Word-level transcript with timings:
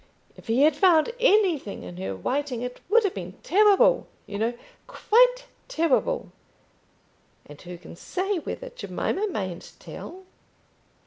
If 0.35 0.47
he 0.47 0.63
had 0.63 0.75
found 0.75 1.11
anything 1.19 1.83
in 1.83 1.97
her 1.97 2.15
writing, 2.15 2.63
it 2.63 2.81
would 2.89 3.03
have 3.03 3.13
been 3.13 3.33
terrible, 3.43 4.07
you 4.25 4.39
know, 4.39 4.55
quite 4.87 5.45
terrible. 5.67 6.31
And 7.45 7.61
who 7.61 7.77
can 7.77 7.95
say 7.95 8.39
whether 8.39 8.71
Jemima 8.71 9.27
mayn't 9.27 9.73
tell?" 9.77 10.23